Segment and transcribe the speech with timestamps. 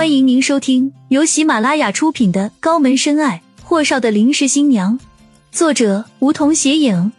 [0.00, 4.98] 欢迎您收听由喜马拉雅出品的《高门深爱：霍少的临时新娘》，
[5.52, 7.12] 作者梧桐斜影，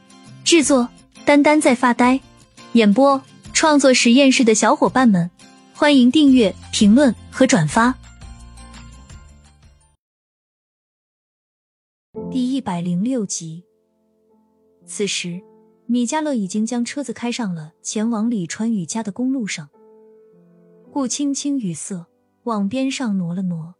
[0.43, 0.89] 制作
[1.23, 2.19] 丹丹在发呆，
[2.73, 3.21] 演播
[3.53, 5.29] 创作实验室的小伙伴们，
[5.75, 7.93] 欢迎订阅、评论和转发。
[12.31, 13.63] 第一百零六集。
[14.87, 15.39] 此时，
[15.85, 19.69] 米迦勒已经将车子开上了前往李川雨家的公路上。
[20.91, 22.07] 顾青青语塞，
[22.43, 23.75] 往边上挪了挪。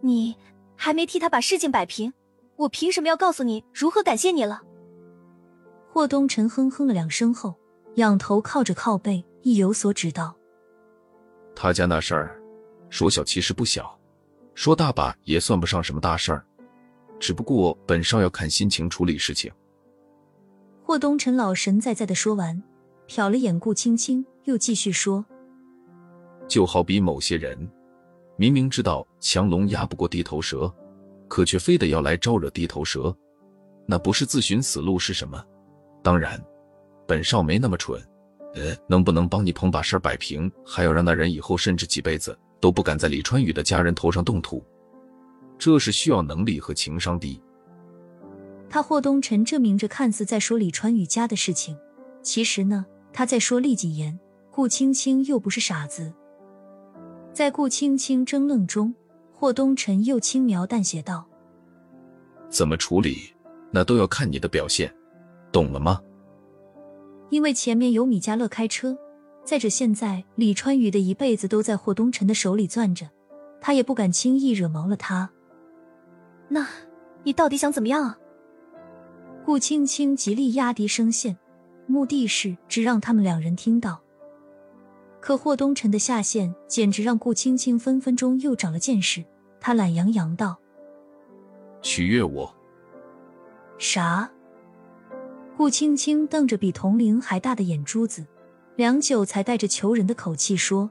[0.00, 0.36] 你
[0.76, 2.12] 还没替他把事情摆平，
[2.56, 4.62] 我凭什么要告诉你如何感谢你了？
[5.88, 7.54] 霍东辰哼哼了两声后，
[7.96, 10.34] 仰头靠着靠背，意有所指道
[11.54, 12.40] ：“他家那事儿，
[12.88, 13.98] 说小其实不小，
[14.54, 16.44] 说大吧也算不上什么大事儿，
[17.20, 19.52] 只不过本少要看心情处理事情。”
[20.82, 22.62] 霍东辰老神在在的说完，
[23.06, 25.24] 瞟了眼顾青青，又继续说。
[26.48, 27.70] 就好比某些人，
[28.36, 30.72] 明明知道强龙压不过地头蛇，
[31.28, 33.14] 可却非得要来招惹地头蛇，
[33.86, 35.42] 那不是自寻死路是什么？
[36.02, 36.42] 当然，
[37.06, 38.00] 本少没那么蠢。
[38.54, 44.62] 呃，能不能帮你捧把事儿摆平，还要让那人以后甚至几辈子都不敢在李川宇的家人头上动土，
[45.56, 47.40] 这是需要能力和情商的。
[48.68, 51.78] 他霍东辰这明着看似在说李川宇家的事情，
[52.22, 54.18] 其实呢，他在说厉谨言。
[54.50, 56.12] 顾青青又不是傻子。
[57.32, 58.94] 在顾青青怔愣中，
[59.32, 61.26] 霍东辰又轻描淡写道
[62.50, 63.32] ：“怎么处理，
[63.70, 64.94] 那都要看你的表现，
[65.50, 66.00] 懂了吗？”
[67.30, 68.94] 因为前面有米迦勒开车，
[69.42, 73.08] 再者现在李川宇的一辈子都在霍东辰的手里攥着，
[73.62, 75.30] 他也不敢轻易惹毛了他。
[76.48, 76.68] 那，
[77.24, 78.18] 你到底想怎么样啊？
[79.46, 81.38] 顾青青极力压低声线，
[81.86, 84.01] 目的是只让他们两人听到。
[85.22, 89.24] 可霍东辰的下线简直让顾青青分分钟又长了见识。
[89.60, 90.58] 他懒洋洋道
[91.80, 92.52] ：“取悦我？
[93.78, 94.28] 啥？”
[95.56, 98.26] 顾青青瞪着比铜铃还大的眼珠子，
[98.74, 100.90] 良久才带着求人的口气说：“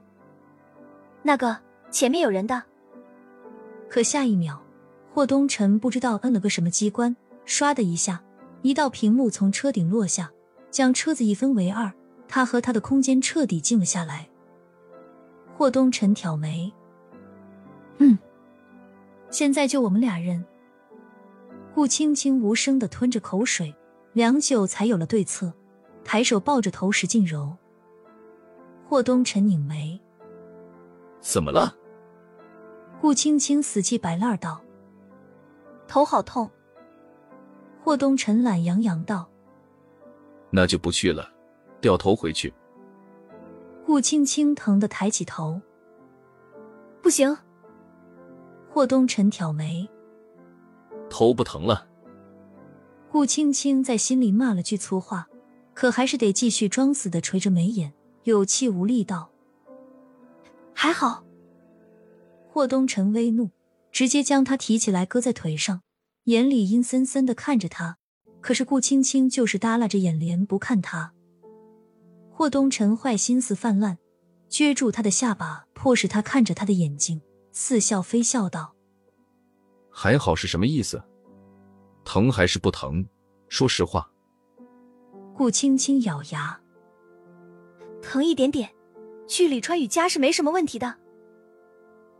[1.22, 1.58] 那个
[1.90, 2.62] 前面有人的。”
[3.90, 4.62] 可下一秒，
[5.12, 8.24] 霍东辰不知道摁了个什么机关，唰的一下，
[8.62, 10.32] 一道屏幕从车顶落下，
[10.70, 11.92] 将车子一分为二。
[12.34, 14.26] 他和他的空间彻底静了下来。
[15.54, 16.72] 霍东辰挑眉
[18.00, 18.18] ：“嗯，
[19.28, 20.42] 现在就我们俩人。”
[21.74, 23.76] 顾青青无声的吞着口水，
[24.14, 25.52] 良久才有了对策，
[26.04, 27.54] 抬手抱着头使劲揉。
[28.88, 30.00] 霍东辰拧眉
[31.20, 31.76] ：“怎么了？”
[32.98, 34.58] 顾青青死气白赖道
[35.86, 36.50] ：“头好痛。”
[37.84, 39.28] 霍东辰懒洋洋道
[40.48, 41.30] ：“那就不去了。”
[41.82, 42.54] 掉头回去。
[43.84, 45.60] 顾青青疼得抬起头，
[47.02, 47.36] 不行。
[48.70, 49.86] 霍东辰挑眉，
[51.10, 51.86] 头不疼了。
[53.10, 55.28] 顾青青在心里骂了句粗话，
[55.74, 57.92] 可还是得继续装死的垂着眉眼，
[58.22, 59.30] 有气无力道
[60.72, 61.22] ：“还好。”
[62.48, 63.50] 霍东辰微怒，
[63.90, 65.82] 直接将他提起来搁在腿上，
[66.24, 67.98] 眼里阴森森的看着他。
[68.40, 71.12] 可是顾青青就是耷拉着眼帘不看他。
[72.42, 73.98] 霍东辰坏心思泛滥，
[74.50, 77.22] 撅住他的下巴，迫使他看着他的眼睛，
[77.52, 78.74] 似笑非笑道
[79.94, 81.00] ：“还好是什么意思？
[82.04, 83.06] 疼还是不疼？
[83.48, 84.10] 说实话。”
[85.32, 86.60] 顾青青咬牙
[88.02, 88.74] ：“疼一点点，
[89.28, 90.98] 去李川宇家是没什么问题的。”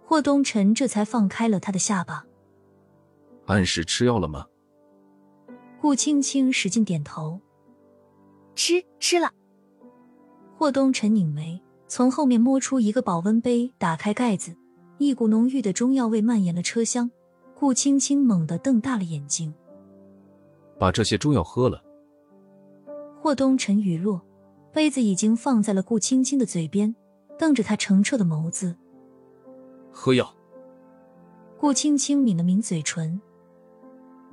[0.07, 2.25] 霍东辰这才放开了他的下巴。
[3.47, 4.47] 按时吃药了吗？
[5.81, 7.41] 顾青青使劲点头
[8.55, 9.29] ：“吃，吃了。”
[10.63, 14.57] 霍东辰拧眉，从后面摸出一个保温杯，打开盖子，
[14.99, 17.11] 一股浓郁的中药味蔓延了车厢。
[17.59, 19.53] 顾青青猛地瞪大了眼睛，
[20.79, 21.83] 把这些中药喝了。
[23.21, 24.23] 霍东辰语落，
[24.73, 26.95] 杯子已经放在了顾青青的嘴边，
[27.37, 28.77] 瞪着她澄澈的眸子。
[29.91, 30.33] 喝药。
[31.59, 33.21] 顾青青抿了抿嘴唇，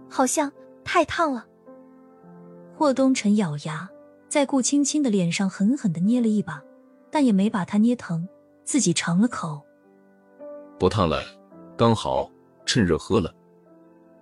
[0.07, 0.51] 好像
[0.83, 1.47] 太烫了。
[2.77, 3.89] 霍东辰咬牙。
[4.29, 6.63] 在顾青青的脸上狠狠的捏了一把，
[7.09, 8.29] 但也没把她捏疼，
[8.63, 9.59] 自己尝了口，
[10.77, 11.19] 不烫了，
[11.75, 12.29] 刚好
[12.63, 13.33] 趁热喝了，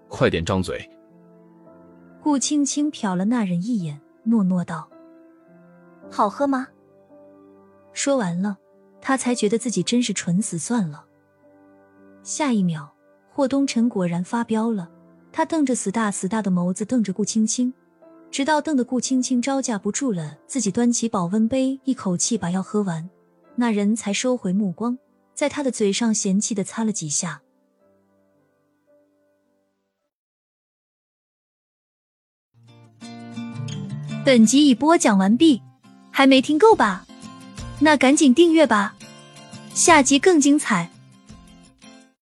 [0.08, 0.90] 快点张嘴。
[2.24, 4.90] 顾青青瞟了那人一眼，诺诺道
[6.10, 6.70] ：“好喝吗？”
[7.92, 8.58] 说完了，
[9.02, 11.04] 他才觉得自己真是蠢死算了。
[12.24, 12.94] 下一秒，
[13.30, 14.90] 霍东辰果然发飙了，
[15.34, 17.74] 他瞪着死大死大的眸子瞪着顾青青。
[18.30, 23.10] 直到瞪得顾青青招架不住了，自己端起保温杯，一口气把药喝完，
[23.56, 24.98] 那人才收回目光，
[25.34, 27.42] 在他的嘴上嫌弃的擦了几下。
[34.24, 35.62] 本集已播讲完毕，
[36.12, 37.08] 还没听够吧？
[37.80, 38.96] 那赶紧订阅吧，
[39.74, 40.92] 下集更精彩。